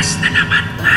[0.00, 0.96] Bukas na naman na.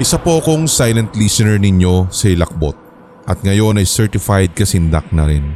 [0.00, 2.80] Isa po akong silent listener ninyo sa Ilakbot
[3.28, 5.52] at ngayon ay certified kasindak na rin.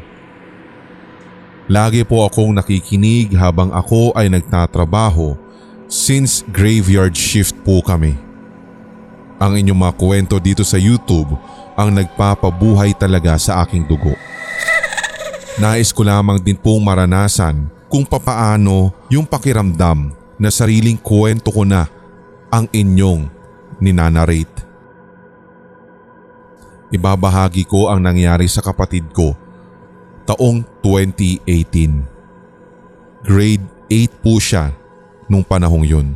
[1.72, 5.47] Lagi po akong nakikinig habang ako ay nagtatrabaho
[5.88, 8.12] since graveyard shift po kami.
[9.40, 11.32] Ang inyong mga kwento dito sa YouTube
[11.74, 14.12] ang nagpapabuhay talaga sa aking dugo.
[15.58, 21.88] Nais ko lamang din pong maranasan kung papaano yung pakiramdam na sariling kwento ko na
[22.52, 23.26] ang inyong
[23.82, 24.68] ninanarate.
[26.88, 29.36] Ibabahagi ko ang nangyari sa kapatid ko
[30.28, 33.26] taong 2018.
[33.26, 34.70] Grade 8 po siya
[35.28, 36.08] nung panahong yun.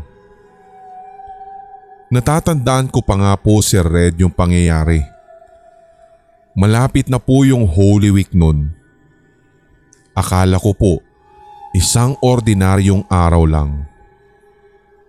[2.13, 5.01] Natatandaan ko pa nga po Sir Red yung pangyayari.
[6.53, 8.77] Malapit na po yung Holy Week nun.
[10.13, 11.01] Akala ko po
[11.73, 13.89] isang ordinaryong araw lang.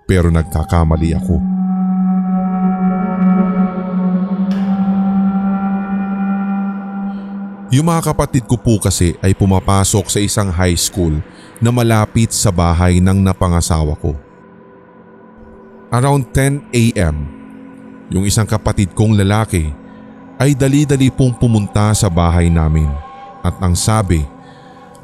[0.07, 1.35] Pero nagkakamali ako.
[7.73, 11.19] Yung mga kapatid ko po kasi ay pumapasok sa isang high school
[11.63, 14.11] na malapit sa bahay ng napangasawa ko.
[15.87, 17.15] Around 10 a.m.,
[18.11, 19.71] yung isang kapatid kong lalaki
[20.43, 22.91] ay dali-dali pong pumunta sa bahay namin
[23.39, 24.27] at ang sabi,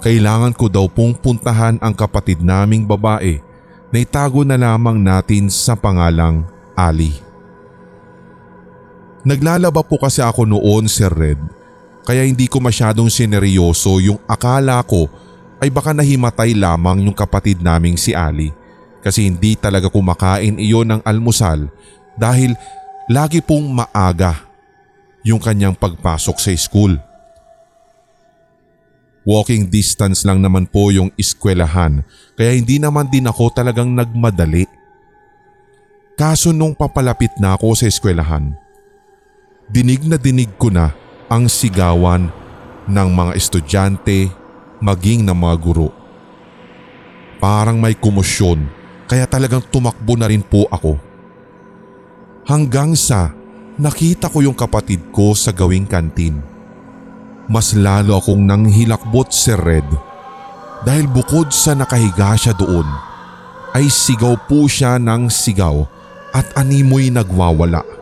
[0.04, 3.40] kailangan ko daw pong puntahan ang kapatid naming babae
[3.88, 6.44] na itago na lamang natin sa pangalang
[6.76, 7.16] Ali.
[9.24, 11.40] Naglalaba po kasi ako noon Sir Red
[12.08, 15.12] kaya hindi ko masyadong sineryoso yung akala ko
[15.60, 18.56] ay baka nahimatay lamang yung kapatid naming si Ali
[19.04, 21.68] kasi hindi talaga kumakain iyon ng almusal
[22.16, 22.56] dahil
[23.12, 24.48] lagi pong maaga
[25.24, 26.96] yung kanyang pagpasok sa school.
[29.28, 32.08] Walking distance lang naman po yung eskwelahan
[32.40, 34.64] kaya hindi naman din ako talagang nagmadali.
[36.16, 38.52] Kaso nung papalapit na ako sa eskwelahan,
[39.72, 40.92] dinig na dinig ko na
[41.32, 42.28] ang sigawan
[42.90, 44.39] ng mga estudyante
[44.80, 45.92] maging ng mga guro.
[47.40, 48.68] Parang may kumosyon
[49.08, 51.00] kaya talagang tumakbo na rin po ako.
[52.48, 53.32] Hanggang sa
[53.80, 56.40] nakita ko yung kapatid ko sa gawing kantin.
[57.50, 59.88] Mas lalo akong nanghilakbot si Red
[60.86, 62.86] dahil bukod sa nakahiga siya doon
[63.74, 65.84] ay sigaw po siya ng sigaw
[66.30, 67.99] at animoy nagwawala.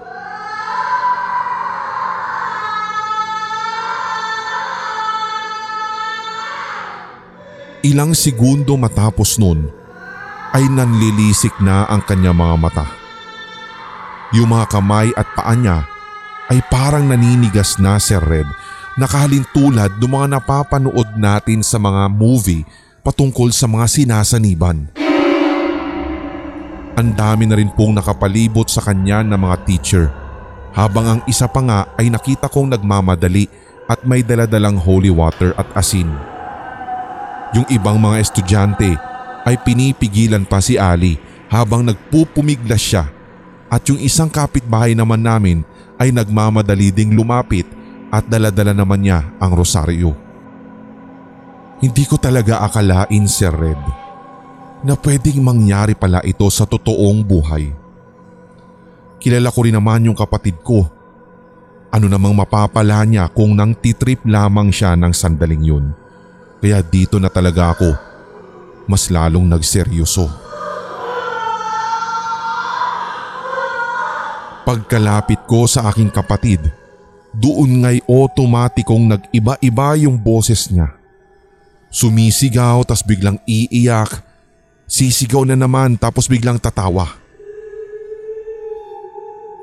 [7.88, 9.64] Ilang segundo matapos nun
[10.52, 12.84] ay nanlilisik na ang kanya mga mata.
[14.36, 15.88] Yung mga kamay at paa niya
[16.52, 18.44] ay parang naninigas na si Red
[19.00, 22.68] nakahalin tulad ng mga napapanood natin sa mga movie
[23.08, 24.92] patungkol sa mga sinasaniban.
[27.00, 30.12] Ang dami na rin pong nakapalibot sa kanya ng mga teacher
[30.76, 33.48] habang ang isa pa nga ay nakita kong nagmamadali
[33.88, 36.37] at may daladalang holy water at asin.
[37.56, 39.00] Yung ibang mga estudyante
[39.48, 41.16] ay pinipigilan pa si Ali
[41.48, 43.08] habang nagpupumiglas siya
[43.72, 45.64] at yung isang kapitbahay naman namin
[45.96, 47.68] ay nagmamadali ding lumapit
[48.12, 50.12] at daladala naman niya ang rosaryo.
[51.78, 53.80] Hindi ko talaga akalain Sir Red
[54.82, 57.70] na pwedeng mangyari pala ito sa totoong buhay.
[59.18, 60.86] Kilala ko rin naman yung kapatid ko.
[61.90, 65.86] Ano namang mapapala niya kung nang titrip lamang siya ng sandaling yun.
[66.58, 68.08] Kaya dito na talaga ako
[68.88, 70.32] mas lalong nagseryoso.
[74.64, 76.60] Pagkalapit ko sa aking kapatid,
[77.32, 80.92] doon nga'y otomatikong nag-iba-iba yung boses niya.
[81.88, 84.24] Sumisigaw tas biglang iiyak,
[84.84, 87.08] sisigaw na naman tapos biglang tatawa.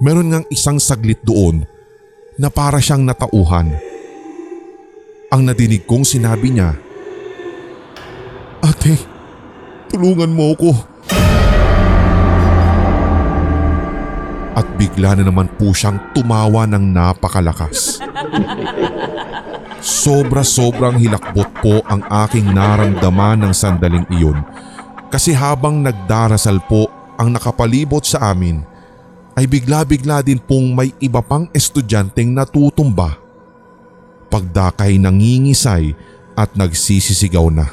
[0.01, 1.69] Meron ngang isang saglit doon
[2.41, 3.94] na para siyang natauhan.
[5.35, 6.79] Ang nadinig kong sinabi niya,
[8.63, 8.95] Ate,
[9.91, 10.71] tulungan mo ako.
[14.55, 17.99] At bigla na naman po siyang tumawa ng napakalakas.
[20.07, 24.39] Sobra-sobrang hilakbot po ang aking naramdaman ng sandaling iyon
[25.11, 26.87] kasi habang nagdarasal po
[27.19, 28.63] ang nakapalibot sa amin
[29.35, 33.24] ay bigla-bigla din pong may iba pang estudyanteng natutumba.
[34.35, 35.95] Pagdakay nangingisay
[36.35, 37.71] at nagsisisigaw na.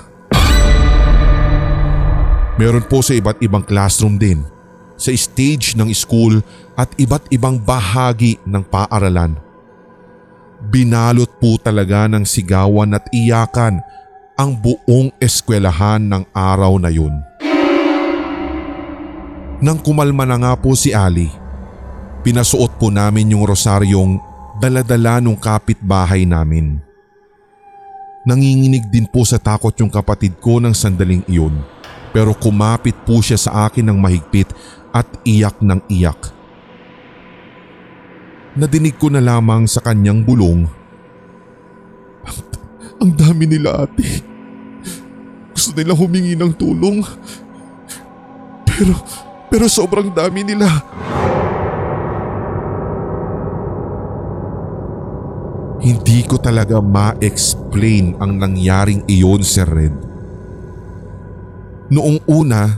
[2.62, 4.46] Meron po sa iba't ibang classroom din
[4.94, 6.46] sa stage ng school
[6.78, 9.34] at iba't ibang bahagi ng paaralan.
[10.70, 13.82] Binalot po talaga ng sigawan at iyakan
[14.38, 17.26] ang buong eskwelahan ng araw na yun.
[19.66, 21.34] Nang kumalma na nga po si Ali,
[22.22, 24.31] pinasuot po namin yung rosaryong
[24.62, 26.78] daladala nung kapitbahay namin.
[28.22, 31.58] Nanginginig din po sa takot yung kapatid ko ng sandaling iyon
[32.14, 34.52] pero kumapit po siya sa akin ng mahigpit
[34.92, 36.20] at iyak ng iyak.
[38.52, 40.68] Nadinig ko na lamang sa kanyang bulong.
[42.28, 42.40] Ang,
[43.02, 44.22] ang dami nila ate.
[45.56, 47.00] Gusto nila humingi ng tulong.
[48.68, 48.94] Pero,
[49.48, 50.68] pero sobrang dami nila.
[55.82, 59.98] Hindi ko talaga ma-explain ang nangyaring iyon, Sir Red.
[61.90, 62.78] Noong una,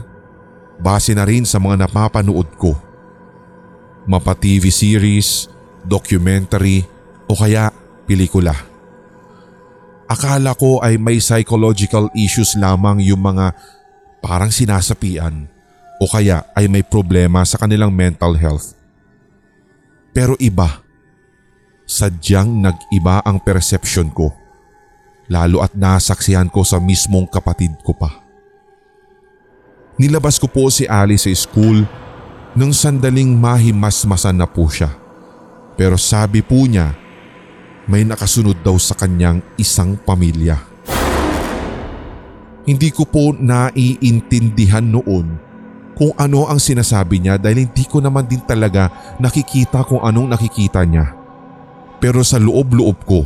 [0.80, 2.72] base na rin sa mga napapanood ko.
[4.08, 5.52] Mapa TV series,
[5.84, 6.84] documentary
[7.28, 7.68] o kaya
[8.08, 8.56] pelikula.
[10.08, 13.52] Akala ko ay may psychological issues lamang yung mga
[14.24, 15.44] parang sinasapian
[16.00, 18.76] o kaya ay may problema sa kanilang mental health.
[20.12, 20.83] Pero iba
[21.84, 24.32] sadyang nag-iba ang perception ko.
[25.28, 28.20] Lalo at nasaksihan ko sa mismong kapatid ko pa.
[29.96, 31.86] Nilabas ko po si Ali sa school
[32.58, 34.90] nang sandaling mahimasmasan na po siya.
[35.78, 36.92] Pero sabi po niya,
[37.86, 40.56] may nakasunod daw sa kanyang isang pamilya.
[42.64, 45.36] Hindi ko po naiintindihan noon
[45.94, 48.90] kung ano ang sinasabi niya dahil hindi ko naman din talaga
[49.20, 51.23] nakikita kung anong nakikita niya.
[51.98, 53.20] Pero sa loob-loob ko,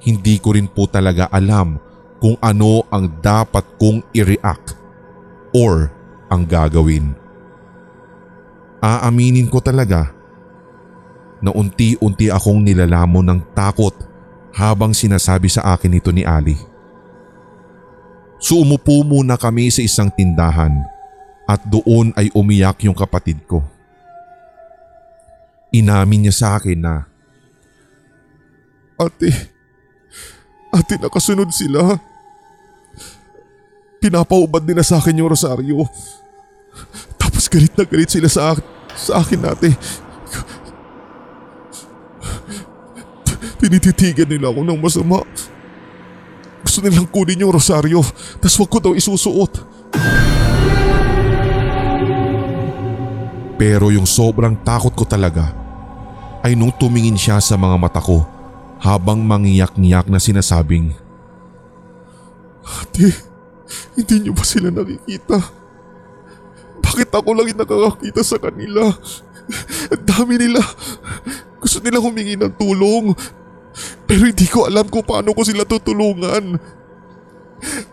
[0.00, 1.76] hindi ko rin po talaga alam
[2.20, 4.76] kung ano ang dapat kong i-react
[5.56, 5.88] or
[6.28, 7.16] ang gagawin.
[8.80, 10.12] Aaminin ko talaga
[11.40, 13.92] na unti-unti akong nilalamon ng takot
[14.52, 16.56] habang sinasabi sa akin ito ni Ali.
[18.40, 20.80] So umupo muna kami sa isang tindahan
[21.44, 23.60] at doon ay umiyak yung kapatid ko.
[25.70, 27.09] Inamin niya sa akin na
[29.00, 29.32] Ate,
[30.68, 31.96] ate nakasunod sila.
[33.96, 35.88] Pinapaubad nila sa akin yung rosaryo.
[37.16, 38.52] Tapos galit na galit sila sa,
[38.92, 39.72] sa akin ate.
[43.64, 45.24] Tinititigan nila ako ng masama.
[46.60, 48.04] Gusto nilang kunin yung rosaryo,
[48.36, 49.52] tapos wag ko daw isusuot.
[53.56, 55.56] Pero yung sobrang takot ko talaga
[56.44, 58.39] ay nung tumingin siya sa mga mata ko
[58.80, 60.96] habang mangiyak-ngiyak na sinasabing,
[62.64, 63.12] Ate,
[63.96, 65.36] hindi niyo ba sila nakikita?
[66.80, 68.88] Bakit ako lang nakakakita sa kanila?
[69.92, 70.62] Ang dami nila.
[71.60, 73.12] Gusto nila humingi ng tulong.
[74.08, 76.56] Pero hindi ko alam kung paano ko sila tutulungan.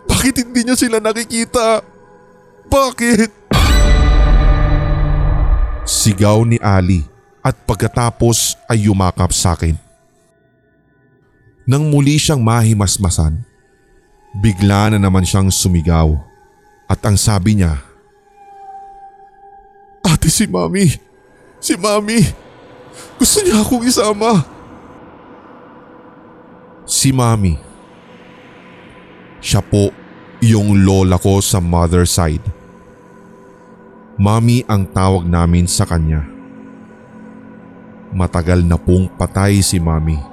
[0.08, 1.84] Bakit hindi niyo sila nakikita?
[2.68, 3.30] Bakit?
[5.88, 7.04] Sigaw ni Ali
[7.40, 9.87] at pagkatapos ay yumakap sa akin.
[11.68, 13.44] Nang muli siyang mahimasmasan,
[14.40, 16.16] bigla na naman siyang sumigaw
[16.88, 17.76] at ang sabi niya,
[20.00, 20.88] Ate si Mami!
[21.60, 22.24] Si Mami!
[23.20, 24.48] Gusto niya akong isama!
[26.88, 27.60] Si Mami.
[29.44, 29.92] Siya po
[30.40, 32.42] yung lola ko sa mother side.
[34.16, 36.24] Mami ang tawag namin sa kanya.
[38.08, 40.27] Matagal na pong patay si Mami.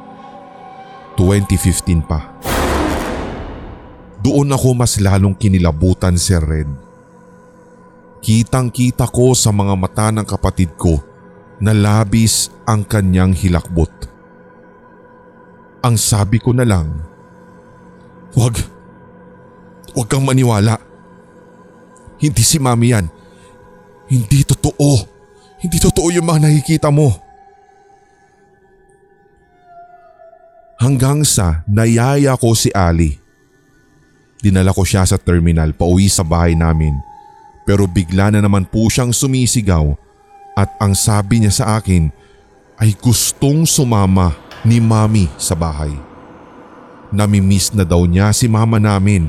[1.18, 2.36] 2015 pa.
[4.26, 6.68] Doon ako mas lalong kinilabutan si Red.
[8.26, 10.98] Kitang kita ko sa mga mata ng kapatid ko
[11.62, 13.92] na labis ang kanyang hilakbot.
[15.86, 17.06] Ang sabi ko na lang,
[18.36, 18.58] Wag,
[19.96, 20.76] wag kang maniwala.
[22.20, 23.08] Hindi si mami yan.
[24.12, 24.92] Hindi totoo.
[25.62, 27.25] Hindi totoo yung mga nakikita mo.
[30.76, 33.18] Hanggang sa nayaya ko si Ali.
[34.44, 36.94] Dinala ko siya sa terminal pauwi sa bahay namin
[37.66, 39.98] pero bigla na naman po siyang sumisigaw
[40.54, 42.14] at ang sabi niya sa akin
[42.78, 45.92] ay gustong sumama ni mami sa bahay.
[47.10, 49.28] Namimiss na daw niya si mama namin.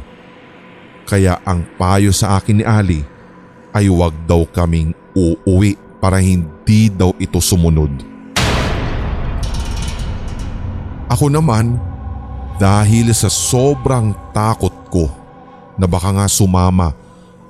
[1.09, 3.01] Kaya ang payo sa akin ni Ali
[3.73, 8.16] ay wag daw kaming uuwi para hindi daw ito sumunod.
[11.07, 11.79] Ako naman,
[12.59, 15.07] dahil sa sobrang takot ko
[15.77, 16.97] na baka nga sumama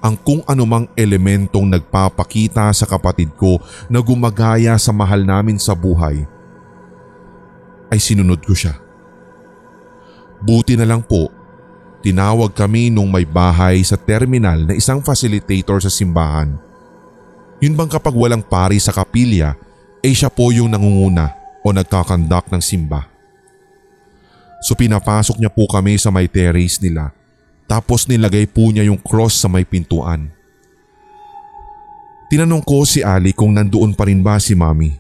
[0.03, 3.59] ang kung anumang elementong nagpapakita sa kapatid ko
[3.89, 6.27] na gumagaya sa mahal namin sa buhay
[7.91, 8.77] ay sinunod ko siya.
[10.43, 11.33] Buti na lang po,
[12.05, 16.55] tinawag kami nung may bahay sa terminal na isang facilitator sa simbahan.
[17.63, 19.57] Yun bang kapag walang pari sa kapilya,
[20.05, 21.33] eh siya po yung nangunguna
[21.65, 23.16] o nagkakandak ng simba.
[24.65, 27.13] So pinapasok niya po kami sa may terrace nila
[27.67, 30.31] tapos nilagay po niya yung cross sa may pintuan.
[32.27, 34.99] Tinanong ko si Ali kung nandoon pa rin ba si mami.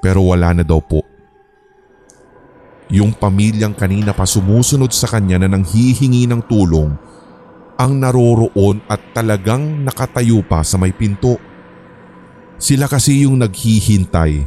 [0.00, 1.04] Pero wala na daw po.
[2.88, 6.96] Yung pamilyang kanina pa sumusunod sa kanya na nanghihingi ng tulong
[7.78, 11.36] ang naroroon at talagang nakatayo pa sa may pinto.
[12.56, 14.42] Sila kasi yung naghihintay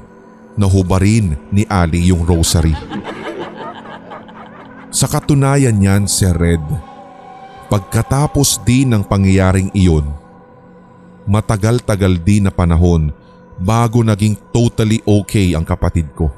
[0.57, 2.75] na hubarin ni Ali yung rosary.
[5.01, 6.61] Sa katunayan niyan, Sir Red,
[7.73, 10.05] Pagkatapos din ng pangyayaring iyon,
[11.25, 13.09] matagal-tagal din na panahon
[13.57, 16.29] bago naging totally okay ang kapatid ko.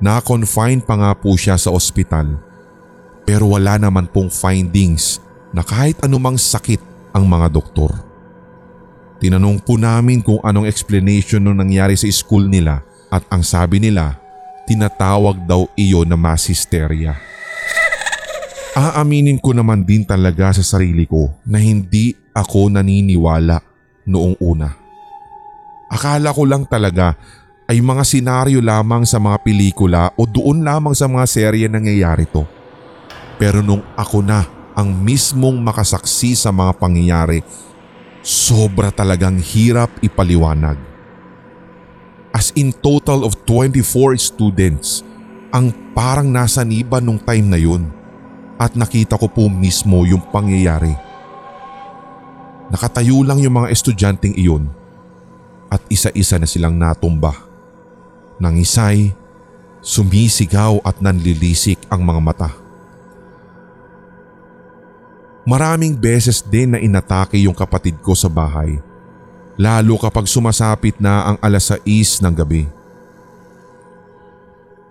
[0.00, 2.40] Na-confine pa nga po siya sa ospital
[3.28, 5.20] pero wala naman pong findings
[5.52, 6.80] na kahit anumang sakit
[7.12, 7.92] ang mga doktor.
[9.20, 12.80] Tinanong po namin kung anong explanation nung nangyari sa school nila
[13.12, 14.16] at ang sabi nila,
[14.66, 17.14] tinatawag daw iyon na mass hysteria.
[18.76, 23.56] Aaminin ko naman din talaga sa sarili ko na hindi ako naniniwala
[24.04, 24.68] noong una.
[25.88, 27.16] Akala ko lang talaga
[27.66, 32.44] ay mga senaryo lamang sa mga pelikula o doon lamang sa mga serye nangyayari to.
[33.40, 34.44] Pero nung ako na
[34.76, 37.40] ang mismong makasaksi sa mga pangyayari,
[38.20, 40.95] sobra talagang hirap ipaliwanag.
[42.36, 45.00] As in total of 24 students
[45.56, 47.88] ang parang nasa niba nung time na yun
[48.60, 50.92] at nakita ko po mismo yung pangyayari.
[52.68, 54.68] Nakatayo lang yung mga estudyanteng iyon
[55.72, 57.32] at isa-isa na silang natumba.
[58.36, 59.16] Nang isay,
[59.80, 62.50] sumisigaw at nanlilisik ang mga mata.
[65.48, 68.76] Maraming beses din na inatake yung kapatid ko sa bahay,
[69.56, 72.64] lalo kapag sumasapit na ang alas 6 ng gabi.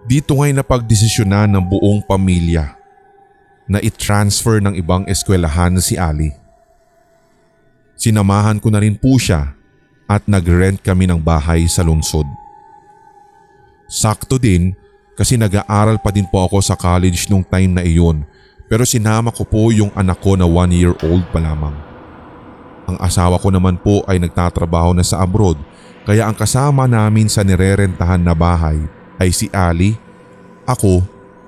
[0.06, 2.78] Dito nga'y napagdesisyonan ng buong pamilya
[3.66, 6.30] na i-transfer ng ibang eskwelahan si Ali.
[7.98, 9.58] Sinamahan ko na rin po siya
[10.06, 12.30] at nag-rent kami ng bahay sa lungsod.
[13.90, 14.78] Sakto din
[15.18, 18.26] kasi nag-aaral pa din po ako sa college nung time na iyon
[18.66, 21.95] pero sinama ko po yung anak ko na one year old pa lamang.
[22.86, 25.58] Ang asawa ko naman po ay nagtatrabaho na sa abroad
[26.06, 28.78] kaya ang kasama namin sa nirerentahan na bahay
[29.18, 29.98] ay si Ali,
[30.70, 31.02] ako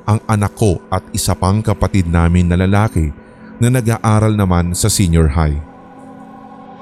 [0.09, 3.13] ang anak ko at isa pang kapatid namin na lalaki
[3.61, 5.61] na nag-aaral naman sa senior high.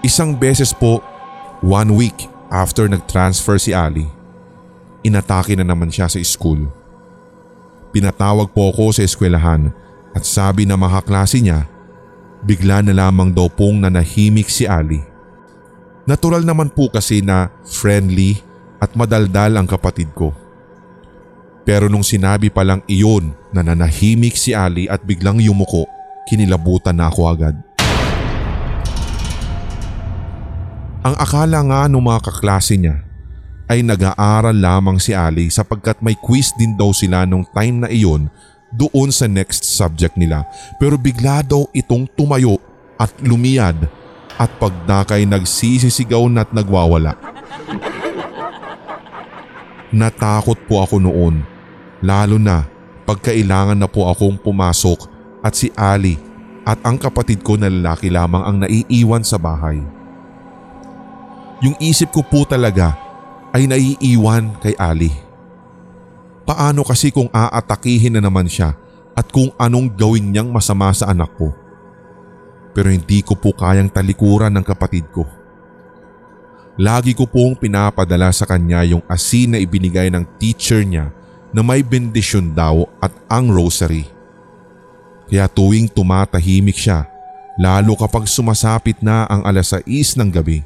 [0.07, 1.03] Isang beses po,
[1.59, 4.07] one week after nag-transfer si Ali,
[5.03, 6.71] inatake na naman siya sa school.
[7.91, 9.73] Pinatawag po ako sa eskwelahan
[10.15, 11.67] at sabi na mga klase niya,
[12.45, 15.01] bigla na lamang daw pong nanahimik si Ali.
[16.05, 18.37] Natural naman po kasi na friendly
[18.77, 20.29] at madaldal ang kapatid ko.
[21.65, 25.89] Pero nung sinabi pa lang iyon na nanahimik si Ali at biglang yumuko,
[26.29, 27.57] kinilabutan na ako agad.
[31.01, 33.01] Ang akala nga ng mga kaklase niya
[33.65, 38.29] ay nag-aaral lamang si Ali sapagkat may quiz din daw sila nung time na iyon
[38.73, 40.47] doon sa next subject nila.
[40.81, 42.57] Pero bigla daw itong tumayo
[42.95, 43.89] at lumiyad
[44.35, 47.17] at pagdakay nagsisisigaw na at nagwawala.
[49.95, 51.55] Natakot po ako noon
[52.05, 52.69] Lalo na
[53.09, 55.09] pagkailangan na po akong pumasok
[55.41, 56.21] at si Ali
[56.61, 59.81] at ang kapatid ko na lalaki lamang ang naiiwan sa bahay.
[61.65, 62.93] Yung isip ko po talaga
[63.57, 65.24] ay naiiwan kay Ali.
[66.45, 68.77] Paano kasi kung aatakihin na naman siya
[69.17, 71.49] at kung anong gawin niyang masama sa anak ko?
[72.77, 75.25] Pero hindi ko po kayang talikuran ng kapatid ko.
[76.77, 81.09] Lagi ko pong pinapadala sa kanya yung asin na ibinigay ng teacher niya
[81.49, 84.05] na may bendisyon daw at ang rosary.
[85.25, 87.09] Kaya tuwing tumatahimik siya,
[87.57, 90.61] lalo kapag sumasapit na ang alas 6 ng gabi,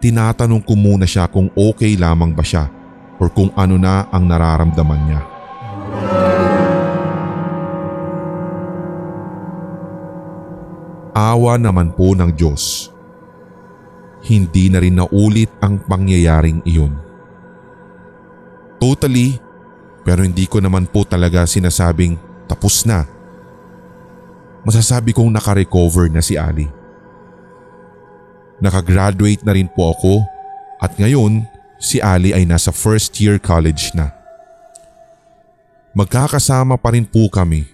[0.00, 2.72] tinatanong ko muna siya kung okay lamang ba siya
[3.16, 5.22] or kung ano na ang nararamdaman niya.
[11.16, 12.92] Awa naman po ng Diyos.
[14.26, 16.92] Hindi na rin naulit ang pangyayaring iyon.
[18.76, 19.40] Totally
[20.06, 22.14] pero hindi ko naman po talaga sinasabing
[22.46, 23.02] tapos na.
[24.66, 26.66] masasabi kong nakarecover na si Ali.
[28.58, 30.26] Nakagraduate na rin po ako
[30.82, 31.46] at ngayon
[31.76, 34.12] si Ali ay nasa first year college na.
[35.96, 37.64] Magkakasama pa rin po kami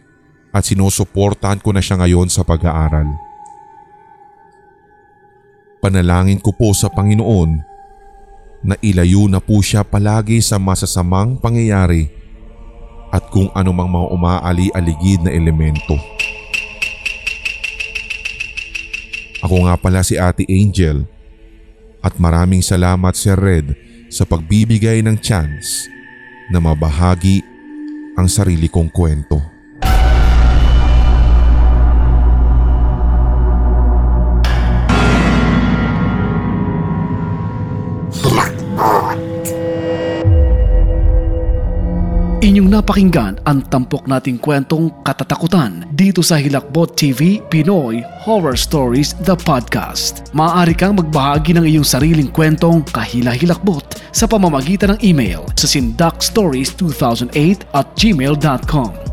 [0.54, 3.08] at sinusuportahan ko na siya ngayon sa pag-aaral.
[5.82, 7.58] Panalangin ko po sa Panginoon
[8.62, 12.06] na ilayo na po siya palagi sa masasamang pangyayari
[13.10, 15.98] at kung anumang mga umaali-aligid na elemento.
[19.42, 21.02] Ako nga pala si Ate Angel
[21.98, 23.74] at maraming salamat Sir Red
[24.12, 25.88] sa pagbibigay ng chance
[26.52, 27.40] na mabahagi
[28.12, 29.40] ang sarili kong kwento.
[42.72, 50.32] Napakinggan ang tampok nating kwentong katatakutan dito sa Hilakbot TV Pinoy Horror Stories The Podcast.
[50.32, 57.92] Maaari kang magbahagi ng iyong sariling kwentong kahila-hilakbot sa pamamagitan ng email sa sindakstories2008 at
[57.92, 59.11] gmail.com.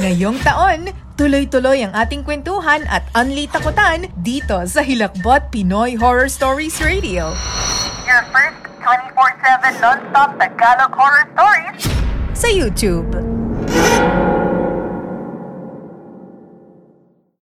[0.00, 0.80] Ngayong taon,
[1.20, 7.36] tuloy-tuloy ang ating kwentuhan at unli takutan dito sa Hilakbot Pinoy Horror Stories Radio.
[8.08, 11.84] Your first 24-7 non-stop Tagalog horror stories
[12.32, 13.29] Sa YouTube.